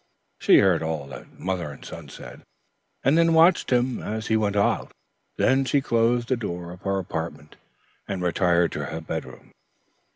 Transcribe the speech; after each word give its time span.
She 0.39 0.57
heard 0.57 0.81
all 0.81 1.05
that 1.09 1.37
mother 1.39 1.69
and 1.71 1.85
son 1.85 2.09
said, 2.09 2.41
and 3.03 3.15
then 3.19 3.33
watched 3.35 3.69
him 3.71 4.01
as 4.01 4.25
he 4.29 4.35
went 4.35 4.55
out. 4.55 4.91
Then 5.37 5.63
she 5.63 5.79
closed 5.79 6.27
the 6.27 6.35
door 6.35 6.71
of 6.71 6.81
her 6.81 6.97
apartment 6.97 7.55
and 8.07 8.23
retired 8.23 8.71
to 8.71 8.85
her 8.85 8.99
bedroom. 8.99 9.51